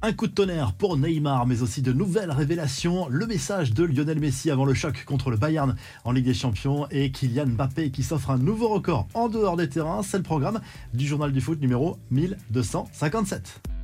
Un 0.00 0.12
coup 0.12 0.28
de 0.28 0.32
tonnerre 0.32 0.74
pour 0.74 0.96
Neymar, 0.96 1.44
mais 1.46 1.60
aussi 1.62 1.82
de 1.82 1.92
nouvelles 1.92 2.30
révélations. 2.30 3.08
Le 3.08 3.26
message 3.26 3.74
de 3.74 3.82
Lionel 3.82 4.20
Messi 4.20 4.48
avant 4.48 4.64
le 4.64 4.72
choc 4.72 5.04
contre 5.04 5.30
le 5.30 5.36
Bayern 5.36 5.74
en 6.04 6.12
Ligue 6.12 6.26
des 6.26 6.34
Champions 6.34 6.86
et 6.92 7.10
Kylian 7.10 7.46
Mbappé 7.48 7.90
qui 7.90 8.04
s'offre 8.04 8.30
un 8.30 8.38
nouveau 8.38 8.68
record 8.68 9.08
en 9.14 9.28
dehors 9.28 9.56
des 9.56 9.68
terrains. 9.68 10.04
C'est 10.04 10.18
le 10.18 10.22
programme 10.22 10.60
du 10.94 11.04
journal 11.04 11.32
du 11.32 11.40
foot 11.40 11.60
numéro 11.60 11.98
1257. 12.12 13.77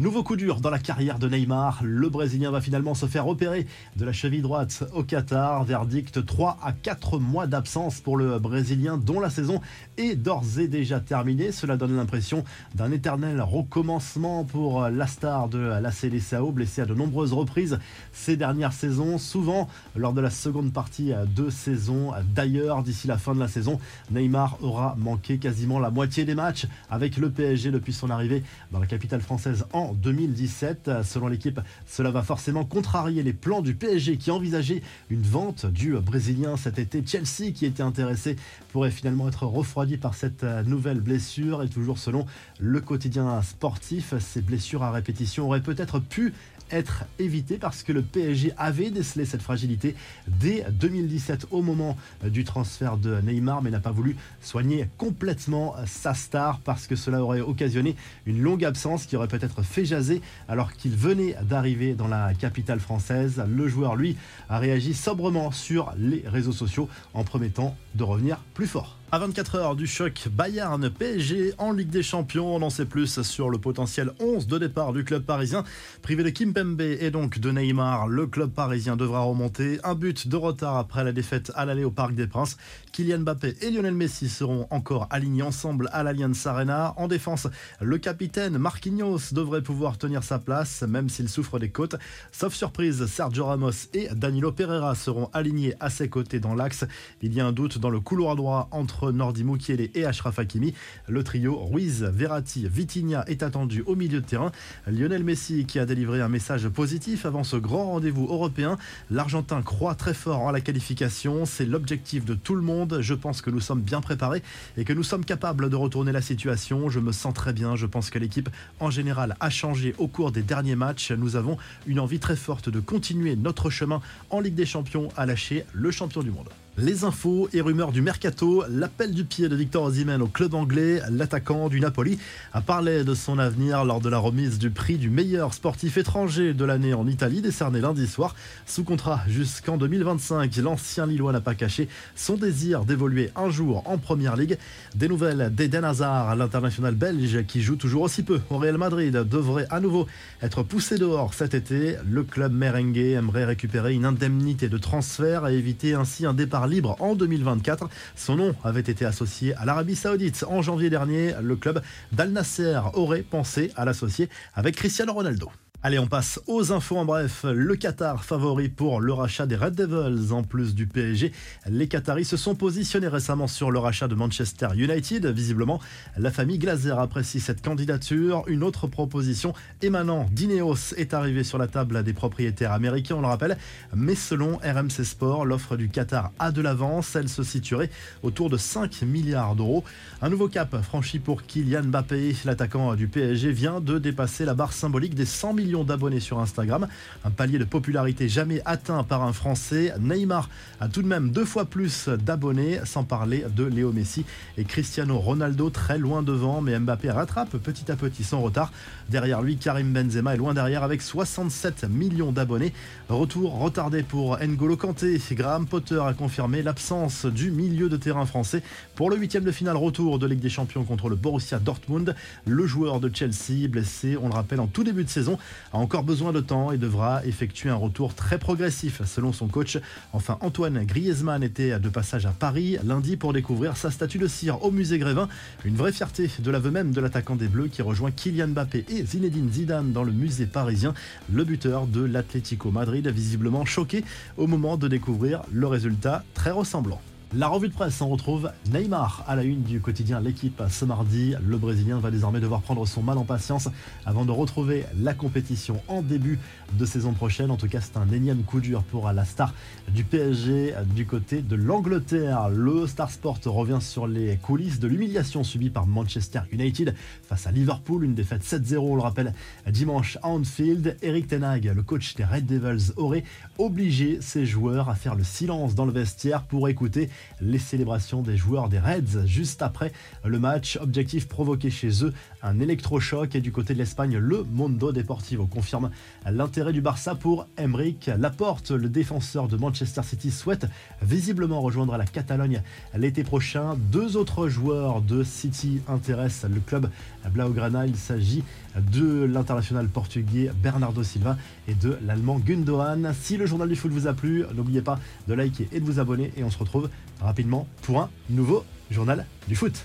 Nouveau 0.00 0.24
coup 0.24 0.34
dur 0.34 0.60
dans 0.60 0.70
la 0.70 0.80
carrière 0.80 1.20
de 1.20 1.28
Neymar. 1.28 1.78
Le 1.84 2.08
Brésilien 2.08 2.50
va 2.50 2.60
finalement 2.60 2.94
se 2.94 3.06
faire 3.06 3.28
opérer 3.28 3.64
de 3.94 4.04
la 4.04 4.12
cheville 4.12 4.42
droite 4.42 4.82
au 4.92 5.04
Qatar. 5.04 5.62
Verdict 5.62 6.26
3 6.26 6.58
à 6.64 6.72
4 6.72 7.20
mois 7.20 7.46
d'absence 7.46 8.00
pour 8.00 8.16
le 8.16 8.40
Brésilien 8.40 8.98
dont 8.98 9.20
la 9.20 9.30
saison 9.30 9.60
est 9.96 10.16
d'ores 10.16 10.58
et 10.58 10.66
déjà 10.66 10.98
terminée. 10.98 11.52
Cela 11.52 11.76
donne 11.76 11.94
l'impression 11.94 12.42
d'un 12.74 12.90
éternel 12.90 13.40
recommencement 13.40 14.42
pour 14.42 14.88
la 14.88 15.06
star 15.06 15.48
de 15.48 15.58
la 15.58 15.92
CDCAO, 15.92 16.50
blessé 16.50 16.82
à 16.82 16.86
de 16.86 16.94
nombreuses 16.94 17.32
reprises 17.32 17.78
ces 18.12 18.36
dernières 18.36 18.72
saisons, 18.72 19.16
souvent 19.16 19.68
lors 19.94 20.12
de 20.12 20.20
la 20.20 20.30
seconde 20.30 20.72
partie 20.72 21.12
de 21.36 21.50
saison. 21.50 22.10
D'ailleurs, 22.34 22.82
d'ici 22.82 23.06
la 23.06 23.16
fin 23.16 23.32
de 23.32 23.38
la 23.38 23.46
saison, 23.46 23.78
Neymar 24.10 24.58
aura 24.60 24.96
manqué 24.98 25.38
quasiment 25.38 25.78
la 25.78 25.90
moitié 25.90 26.24
des 26.24 26.34
matchs 26.34 26.66
avec 26.90 27.16
le 27.16 27.30
PSG 27.30 27.70
depuis 27.70 27.92
son 27.92 28.10
arrivée 28.10 28.42
dans 28.72 28.80
la 28.80 28.86
capitale 28.86 29.20
française 29.20 29.66
en 29.72 29.83
2017. 29.92 31.02
Selon 31.02 31.28
l'équipe, 31.28 31.60
cela 31.86 32.10
va 32.10 32.22
forcément 32.22 32.64
contrarier 32.64 33.22
les 33.22 33.32
plans 33.32 33.60
du 33.60 33.74
PSG 33.74 34.16
qui 34.16 34.30
envisageait 34.30 34.82
une 35.10 35.22
vente 35.22 35.66
du 35.66 35.92
Brésilien 35.94 36.56
cet 36.56 36.78
été. 36.78 37.02
Chelsea, 37.06 37.52
qui 37.52 37.66
était 37.66 37.82
intéressé, 37.82 38.36
pourrait 38.72 38.90
finalement 38.90 39.28
être 39.28 39.46
refroidi 39.46 39.96
par 39.96 40.14
cette 40.14 40.42
nouvelle 40.42 41.00
blessure. 41.00 41.62
Et 41.62 41.68
toujours 41.68 41.98
selon 41.98 42.26
le 42.58 42.80
quotidien 42.80 43.42
sportif, 43.42 44.14
ces 44.18 44.40
blessures 44.40 44.82
à 44.82 44.90
répétition 44.90 45.46
auraient 45.46 45.60
peut-être 45.60 45.98
pu 45.98 46.32
être 46.70 47.04
évité 47.18 47.56
parce 47.56 47.82
que 47.82 47.92
le 47.92 48.02
PSG 48.02 48.52
avait 48.56 48.90
décelé 48.90 49.24
cette 49.24 49.42
fragilité 49.42 49.94
dès 50.28 50.66
2017 50.70 51.46
au 51.50 51.62
moment 51.62 51.96
du 52.24 52.44
transfert 52.44 52.96
de 52.96 53.20
Neymar, 53.20 53.62
mais 53.62 53.70
n'a 53.70 53.80
pas 53.80 53.90
voulu 53.90 54.16
soigner 54.40 54.88
complètement 54.98 55.74
sa 55.86 56.14
star 56.14 56.60
parce 56.60 56.86
que 56.86 56.96
cela 56.96 57.22
aurait 57.22 57.40
occasionné 57.40 57.96
une 58.26 58.40
longue 58.40 58.64
absence 58.64 59.06
qui 59.06 59.16
aurait 59.16 59.28
peut-être 59.28 59.62
fait 59.62 59.84
jaser 59.84 60.20
alors 60.48 60.72
qu'il 60.72 60.96
venait 60.96 61.36
d'arriver 61.42 61.94
dans 61.94 62.08
la 62.08 62.34
capitale 62.34 62.80
française. 62.80 63.42
Le 63.48 63.68
joueur, 63.68 63.96
lui, 63.96 64.16
a 64.48 64.58
réagi 64.58 64.94
sobrement 64.94 65.50
sur 65.50 65.92
les 65.98 66.24
réseaux 66.26 66.52
sociaux 66.52 66.88
en 67.12 67.24
promettant 67.24 67.76
de 67.94 68.02
revenir 68.02 68.38
plus 68.54 68.66
fort. 68.66 68.98
À 69.14 69.20
24 69.20 69.54
heures 69.54 69.76
du 69.76 69.86
choc 69.86 70.26
Bayern 70.28 70.90
PSG 70.90 71.54
en 71.58 71.70
Ligue 71.70 71.90
des 71.90 72.02
Champions, 72.02 72.56
on 72.56 72.62
en 72.62 72.68
sait 72.68 72.84
plus 72.84 73.22
sur 73.22 73.48
le 73.48 73.58
potentiel 73.58 74.10
11 74.18 74.48
de 74.48 74.58
départ 74.58 74.92
du 74.92 75.04
club 75.04 75.22
parisien. 75.22 75.62
Privé 76.02 76.24
de 76.24 76.30
Kimpembe 76.30 76.80
et 76.80 77.12
donc 77.12 77.38
de 77.38 77.52
Neymar, 77.52 78.08
le 78.08 78.26
club 78.26 78.50
parisien 78.50 78.96
devra 78.96 79.20
remonter. 79.20 79.78
Un 79.84 79.94
but 79.94 80.26
de 80.26 80.34
retard 80.34 80.76
après 80.78 81.04
la 81.04 81.12
défaite 81.12 81.52
à 81.54 81.64
l'aller 81.64 81.84
au 81.84 81.92
Parc 81.92 82.16
des 82.16 82.26
Princes. 82.26 82.56
Kylian 82.90 83.20
Mbappé 83.20 83.54
et 83.60 83.70
Lionel 83.70 83.94
Messi 83.94 84.28
seront 84.28 84.66
encore 84.70 85.06
alignés 85.10 85.44
ensemble 85.44 85.88
à 85.92 86.02
l'Allianz 86.02 86.48
Arena. 86.48 86.92
En 86.96 87.06
défense, 87.06 87.46
le 87.80 87.98
capitaine 87.98 88.58
Marquinhos 88.58 89.32
devrait 89.32 89.62
pouvoir 89.62 89.96
tenir 89.96 90.24
sa 90.24 90.40
place, 90.40 90.82
même 90.82 91.08
s'il 91.08 91.28
souffre 91.28 91.60
des 91.60 91.70
côtes. 91.70 91.94
Sauf 92.32 92.52
surprise, 92.52 93.06
Sergio 93.06 93.46
Ramos 93.46 93.90
et 93.92 94.08
Danilo 94.12 94.50
Pereira 94.50 94.96
seront 94.96 95.30
alignés 95.32 95.74
à 95.78 95.88
ses 95.88 96.08
côtés 96.08 96.40
dans 96.40 96.56
l'axe. 96.56 96.84
Il 97.22 97.32
y 97.32 97.40
a 97.40 97.46
un 97.46 97.52
doute 97.52 97.78
dans 97.78 97.90
le 97.90 98.00
couloir 98.00 98.34
droit 98.34 98.66
entre 98.72 99.03
Nordi 99.12 99.44
Mukiele 99.44 99.90
et 99.94 100.04
Ashraf 100.04 100.38
Hakimi. 100.38 100.74
Le 101.08 101.22
trio 101.22 101.56
Ruiz, 101.56 102.02
Verratti, 102.02 102.66
Vitinha 102.68 103.24
est 103.26 103.42
attendu 103.42 103.82
au 103.86 103.96
milieu 103.96 104.20
de 104.20 104.26
terrain. 104.26 104.52
Lionel 104.86 105.24
Messi 105.24 105.64
qui 105.66 105.78
a 105.78 105.86
délivré 105.86 106.20
un 106.20 106.28
message 106.28 106.68
positif 106.68 107.26
avant 107.26 107.44
ce 107.44 107.56
grand 107.56 107.86
rendez-vous 107.86 108.26
européen. 108.26 108.78
L'Argentin 109.10 109.62
croit 109.62 109.94
très 109.94 110.14
fort 110.14 110.40
en 110.40 110.50
la 110.50 110.60
qualification. 110.60 111.46
C'est 111.46 111.66
l'objectif 111.66 112.24
de 112.24 112.34
tout 112.34 112.54
le 112.54 112.62
monde. 112.62 112.98
Je 113.00 113.14
pense 113.14 113.42
que 113.42 113.50
nous 113.50 113.60
sommes 113.60 113.80
bien 113.80 114.00
préparés 114.00 114.42
et 114.76 114.84
que 114.84 114.92
nous 114.92 115.02
sommes 115.02 115.24
capables 115.24 115.70
de 115.70 115.76
retourner 115.76 116.12
la 116.12 116.22
situation. 116.22 116.88
Je 116.90 117.00
me 117.00 117.12
sens 117.12 117.34
très 117.34 117.52
bien. 117.52 117.76
Je 117.76 117.86
pense 117.86 118.10
que 118.10 118.18
l'équipe 118.18 118.48
en 118.80 118.90
général 118.90 119.36
a 119.40 119.50
changé 119.50 119.94
au 119.98 120.08
cours 120.08 120.32
des 120.32 120.42
derniers 120.42 120.76
matchs. 120.76 121.12
Nous 121.12 121.36
avons 121.36 121.58
une 121.86 122.00
envie 122.00 122.18
très 122.18 122.36
forte 122.36 122.68
de 122.68 122.80
continuer 122.80 123.36
notre 123.36 123.70
chemin 123.70 124.00
en 124.30 124.40
Ligue 124.40 124.54
des 124.54 124.66
Champions 124.66 125.08
à 125.16 125.26
lâcher 125.26 125.64
le 125.72 125.90
champion 125.90 126.22
du 126.22 126.30
monde. 126.30 126.48
Les 126.76 127.04
infos 127.04 127.48
et 127.52 127.60
rumeurs 127.60 127.92
du 127.92 128.02
mercato, 128.02 128.64
l'appel 128.68 129.12
du 129.12 129.24
pied 129.24 129.48
de 129.48 129.54
Victor 129.54 129.84
Osimhen 129.84 130.20
au 130.20 130.26
club 130.26 130.54
anglais, 130.54 131.00
l'attaquant 131.08 131.68
du 131.68 131.78
Napoli 131.78 132.18
a 132.52 132.60
parlé 132.62 133.04
de 133.04 133.14
son 133.14 133.38
avenir 133.38 133.84
lors 133.84 134.00
de 134.00 134.08
la 134.08 134.18
remise 134.18 134.58
du 134.58 134.70
prix 134.70 134.96
du 134.98 135.08
meilleur 135.08 135.54
sportif 135.54 135.98
étranger 135.98 136.52
de 136.52 136.64
l'année 136.64 136.92
en 136.92 137.06
Italie, 137.06 137.42
décerné 137.42 137.80
lundi 137.80 138.08
soir. 138.08 138.34
Sous 138.66 138.82
contrat 138.82 139.20
jusqu'en 139.28 139.76
2025, 139.76 140.56
l'ancien 140.56 141.06
Lillois 141.06 141.30
n'a 141.30 141.40
pas 141.40 141.54
caché 141.54 141.88
son 142.16 142.34
désir 142.34 142.84
d'évoluer 142.84 143.30
un 143.36 143.50
jour 143.50 143.84
en 143.88 143.96
Première 143.96 144.34
Ligue. 144.34 144.58
Des 144.96 145.06
nouvelles 145.06 145.54
d'Eden 145.54 145.84
Hazard, 145.84 146.34
l'international 146.34 146.96
belge 146.96 147.46
qui 147.46 147.62
joue 147.62 147.76
toujours 147.76 148.02
aussi 148.02 148.24
peu 148.24 148.40
au 148.50 148.58
Real 148.58 148.78
Madrid, 148.78 149.12
devrait 149.12 149.68
à 149.70 149.78
nouveau 149.78 150.08
être 150.42 150.64
poussé 150.64 150.98
dehors 150.98 151.34
cet 151.34 151.54
été. 151.54 151.98
Le 152.10 152.24
club 152.24 152.52
merengue 152.52 152.98
aimerait 152.98 153.44
récupérer 153.44 153.94
une 153.94 154.06
indemnité 154.06 154.68
de 154.68 154.76
transfert 154.76 155.46
et 155.46 155.54
éviter 155.54 155.94
ainsi 155.94 156.26
un 156.26 156.34
départ 156.34 156.63
libre 156.66 156.96
en 157.00 157.14
2024. 157.14 157.88
Son 158.16 158.36
nom 158.36 158.54
avait 158.64 158.80
été 158.80 159.04
associé 159.04 159.54
à 159.54 159.64
l'Arabie 159.64 159.96
Saoudite. 159.96 160.44
En 160.48 160.62
janvier 160.62 160.90
dernier, 160.90 161.34
le 161.42 161.56
club 161.56 161.82
d'Al 162.12 162.30
Nasser 162.30 162.78
aurait 162.94 163.22
pensé 163.22 163.72
à 163.76 163.84
l'associer 163.84 164.28
avec 164.54 164.76
Cristiano 164.76 165.12
Ronaldo. 165.12 165.50
Allez, 165.86 165.98
on 165.98 166.06
passe 166.06 166.40
aux 166.46 166.72
infos 166.72 166.96
en 166.96 167.04
bref. 167.04 167.44
Le 167.44 167.76
Qatar 167.76 168.24
favori 168.24 168.70
pour 168.70 169.02
le 169.02 169.12
rachat 169.12 169.44
des 169.44 169.54
Red 169.54 169.74
Devils 169.74 170.32
en 170.32 170.42
plus 170.42 170.74
du 170.74 170.86
PSG. 170.86 171.30
Les 171.68 171.88
Qataris 171.88 172.24
se 172.24 172.38
sont 172.38 172.54
positionnés 172.54 173.06
récemment 173.06 173.46
sur 173.46 173.70
le 173.70 173.78
rachat 173.78 174.08
de 174.08 174.14
Manchester 174.14 174.68
United. 174.74 175.26
Visiblement, 175.26 175.82
la 176.16 176.30
famille 176.30 176.56
Glazer 176.56 176.98
apprécie 176.98 177.38
cette 177.38 177.62
candidature. 177.62 178.44
Une 178.46 178.62
autre 178.62 178.86
proposition 178.86 179.52
émanant 179.82 180.26
d'Ineos 180.32 180.94
est 180.96 181.12
arrivée 181.12 181.44
sur 181.44 181.58
la 181.58 181.66
table 181.66 182.02
des 182.02 182.14
propriétaires 182.14 182.72
américains, 182.72 183.16
on 183.16 183.20
le 183.20 183.26
rappelle. 183.26 183.58
Mais 183.94 184.14
selon 184.14 184.56
RMC 184.64 185.04
Sport, 185.04 185.44
l'offre 185.44 185.76
du 185.76 185.90
Qatar 185.90 186.32
a 186.38 186.50
de 186.50 186.62
l'avance. 186.62 187.14
Elle 187.14 187.28
se 187.28 187.42
situerait 187.42 187.90
autour 188.22 188.48
de 188.48 188.56
5 188.56 189.02
milliards 189.02 189.54
d'euros. 189.54 189.84
Un 190.22 190.30
nouveau 190.30 190.48
cap 190.48 190.80
franchi 190.80 191.18
pour 191.18 191.42
Kylian 191.42 191.82
Mbappé. 191.82 192.36
L'attaquant 192.46 192.94
du 192.94 193.06
PSG 193.06 193.52
vient 193.52 193.82
de 193.82 193.98
dépasser 193.98 194.46
la 194.46 194.54
barre 194.54 194.72
symbolique 194.72 195.14
des 195.14 195.26
100 195.26 195.52
millions 195.52 195.73
d'abonnés 195.82 196.20
sur 196.20 196.38
Instagram, 196.38 196.86
un 197.24 197.30
palier 197.30 197.58
de 197.58 197.64
popularité 197.64 198.28
jamais 198.28 198.62
atteint 198.64 199.02
par 199.02 199.24
un 199.24 199.32
Français. 199.32 199.92
Neymar 199.98 200.48
a 200.80 200.86
tout 200.86 201.02
de 201.02 201.08
même 201.08 201.30
deux 201.30 201.44
fois 201.44 201.64
plus 201.64 202.08
d'abonnés, 202.08 202.78
sans 202.84 203.02
parler 203.02 203.44
de 203.56 203.64
Léo 203.64 203.90
Messi 203.90 204.24
et 204.56 204.64
Cristiano 204.64 205.18
Ronaldo 205.18 205.70
très 205.70 205.98
loin 205.98 206.22
devant, 206.22 206.60
mais 206.60 206.78
Mbappé 206.78 207.10
rattrape 207.10 207.56
petit 207.56 207.90
à 207.90 207.96
petit 207.96 208.22
son 208.22 208.42
retard. 208.42 208.70
Derrière 209.08 209.42
lui, 209.42 209.56
Karim 209.56 209.92
Benzema 209.92 210.34
est 210.34 210.38
loin 210.38 210.54
derrière 210.54 210.84
avec 210.84 211.02
67 211.02 211.88
millions 211.88 212.30
d'abonnés. 212.30 212.72
Retour 213.08 213.58
retardé 213.58 214.02
pour 214.02 214.38
N'Golo 214.38 214.76
Kanté. 214.76 215.20
Graham 215.32 215.66
Potter 215.66 216.00
a 216.04 216.12
confirmé 216.12 216.62
l'absence 216.62 217.26
du 217.26 217.50
milieu 217.50 217.88
de 217.88 217.96
terrain 217.96 218.26
français 218.26 218.62
pour 218.94 219.10
le 219.10 219.16
huitième 219.16 219.44
de 219.44 219.50
finale 219.50 219.76
retour 219.76 220.18
de 220.18 220.26
Ligue 220.26 220.40
des 220.40 220.50
Champions 220.50 220.84
contre 220.84 221.08
le 221.08 221.16
Borussia 221.16 221.58
Dortmund. 221.58 222.14
Le 222.46 222.66
joueur 222.66 223.00
de 223.00 223.10
Chelsea, 223.12 223.68
blessé, 223.68 224.16
on 224.20 224.28
le 224.28 224.34
rappelle, 224.34 224.60
en 224.60 224.66
tout 224.66 224.84
début 224.84 225.04
de 225.04 225.08
saison, 225.08 225.38
a 225.72 225.78
encore 225.78 226.04
besoin 226.04 226.32
de 226.32 226.40
temps 226.40 226.72
et 226.72 226.78
devra 226.78 227.24
effectuer 227.26 227.70
un 227.70 227.74
retour 227.76 228.14
très 228.14 228.38
progressif 228.38 229.02
selon 229.04 229.32
son 229.32 229.48
coach. 229.48 229.78
Enfin, 230.12 230.38
Antoine 230.40 230.84
Griezmann 230.84 231.42
était 231.42 231.78
de 231.78 231.88
passage 231.88 232.26
à 232.26 232.30
Paris 232.30 232.76
lundi 232.84 233.16
pour 233.16 233.32
découvrir 233.32 233.76
sa 233.76 233.90
statue 233.90 234.18
de 234.18 234.26
cire 234.26 234.62
au 234.64 234.70
musée 234.70 234.98
Grévin. 234.98 235.28
Une 235.64 235.76
vraie 235.76 235.92
fierté 235.92 236.30
de 236.38 236.50
l'aveu 236.50 236.70
même 236.70 236.92
de 236.92 237.00
l'attaquant 237.00 237.36
des 237.36 237.48
Bleus 237.48 237.68
qui 237.68 237.82
rejoint 237.82 238.10
Kylian 238.10 238.48
Mbappé 238.48 238.84
et 238.88 239.04
Zinedine 239.04 239.50
Zidane 239.52 239.92
dans 239.92 240.04
le 240.04 240.12
musée 240.12 240.46
parisien. 240.46 240.94
Le 241.32 241.44
buteur 241.44 241.86
de 241.86 242.04
l'Atlético 242.04 242.70
Madrid 242.70 243.06
visiblement 243.08 243.64
choqué 243.64 244.04
au 244.36 244.46
moment 244.46 244.76
de 244.76 244.88
découvrir 244.88 245.42
le 245.52 245.66
résultat 245.66 246.24
très 246.34 246.50
ressemblant. 246.50 247.00
La 247.36 247.48
revue 247.48 247.66
de 247.66 247.74
presse, 247.74 248.00
on 248.00 248.10
retrouve 248.10 248.52
Neymar 248.72 249.24
à 249.26 249.34
la 249.34 249.42
une 249.42 249.62
du 249.62 249.80
quotidien 249.80 250.20
L'équipe 250.20 250.62
ce 250.68 250.84
mardi. 250.84 251.34
Le 251.44 251.58
Brésilien 251.58 251.98
va 251.98 252.12
désormais 252.12 252.38
devoir 252.38 252.60
prendre 252.60 252.86
son 252.86 253.02
mal 253.02 253.18
en 253.18 253.24
patience 253.24 253.68
avant 254.06 254.24
de 254.24 254.30
retrouver 254.30 254.84
la 255.00 255.14
compétition 255.14 255.82
en 255.88 256.00
début 256.00 256.38
de 256.78 256.86
saison 256.86 257.12
prochaine. 257.12 257.50
En 257.50 257.56
tout 257.56 257.66
cas, 257.66 257.80
c'est 257.80 257.96
un 257.96 258.08
énième 258.12 258.44
coup 258.44 258.60
dur 258.60 258.84
pour 258.84 259.10
la 259.10 259.24
star 259.24 259.52
du 259.88 260.04
PSG 260.04 260.74
du 260.94 261.06
côté 261.06 261.42
de 261.42 261.56
l'Angleterre. 261.56 262.50
Le 262.50 262.86
Star 262.86 263.10
Sport 263.10 263.40
revient 263.46 263.80
sur 263.80 264.06
les 264.06 264.36
coulisses 264.36 264.78
de 264.78 264.86
l'humiliation 264.86 265.42
subie 265.42 265.70
par 265.70 265.88
Manchester 265.88 266.42
United 266.52 266.94
face 267.24 267.48
à 267.48 267.50
Liverpool. 267.50 268.04
Une 268.04 268.14
défaite 268.14 268.44
7-0, 268.44 268.78
on 268.78 268.94
le 268.94 269.02
rappelle, 269.02 269.34
dimanche 269.68 270.18
à 270.22 270.28
Anfield. 270.28 270.96
Eric 271.02 271.26
Tenag, 271.26 271.72
le 271.74 271.82
coach 271.82 272.14
des 272.14 272.24
Red 272.24 272.46
Devils, 272.46 272.92
aurait 272.96 273.24
obligé 273.58 274.20
ses 274.20 274.46
joueurs 274.46 274.88
à 274.88 274.94
faire 274.94 275.16
le 275.16 275.24
silence 275.24 275.74
dans 275.74 275.84
le 275.84 275.92
vestiaire 275.92 276.44
pour 276.44 276.68
écouter 276.68 277.10
les 277.40 277.58
célébrations 277.58 278.22
des 278.22 278.36
joueurs 278.36 278.68
des 278.68 278.78
Reds 278.78 279.26
juste 279.26 279.62
après 279.62 279.92
le 280.24 280.38
match. 280.38 280.78
Objectif 280.80 281.28
provoqué 281.28 281.70
chez 281.70 282.04
eux 282.04 282.12
un 282.42 282.60
électrochoc 282.60 283.34
et 283.34 283.40
du 283.40 283.52
côté 283.52 283.74
de 283.74 283.78
l'Espagne, 283.78 284.16
le 284.18 284.44
Mondo 284.44 284.92
Deportivo 284.92 285.46
confirme 285.46 285.90
l'intérêt 286.30 286.72
du 286.72 286.80
Barça 286.80 287.14
pour 287.14 287.46
Emeric 287.56 288.10
Laporte. 288.18 288.70
Le 288.70 288.88
défenseur 288.88 289.48
de 289.48 289.56
Manchester 289.56 290.02
City 290.02 290.30
souhaite 290.30 290.66
visiblement 291.02 291.60
rejoindre 291.60 291.96
la 291.96 292.06
Catalogne 292.06 292.62
l'été 292.94 293.24
prochain. 293.24 293.76
Deux 293.90 294.16
autres 294.16 294.48
joueurs 294.48 295.00
de 295.00 295.22
City 295.24 295.80
intéressent 295.88 296.50
le 296.50 296.60
club 296.60 296.90
Blaugrana. 297.30 297.86
Il 297.86 297.96
s'agit 297.96 298.44
de 298.80 299.24
l'international 299.24 299.88
portugais 299.88 300.50
Bernardo 300.62 301.02
Silva 301.02 301.36
et 301.68 301.74
de 301.74 301.96
l'allemand 302.04 302.38
Gundogan. 302.38 303.12
Si 303.18 303.36
le 303.36 303.46
journal 303.46 303.68
du 303.68 303.76
foot 303.76 303.92
vous 303.92 304.06
a 304.06 304.12
plu, 304.12 304.44
n'oubliez 304.54 304.82
pas 304.82 304.98
de 305.28 305.34
liker 305.34 305.68
et 305.72 305.80
de 305.80 305.84
vous 305.84 306.00
abonner 306.00 306.32
et 306.36 306.44
on 306.44 306.50
se 306.50 306.58
retrouve 306.58 306.88
rapidement 307.20 307.66
pour 307.82 308.00
un 308.00 308.10
nouveau 308.30 308.64
journal 308.90 309.26
du 309.48 309.56
foot. 309.56 309.84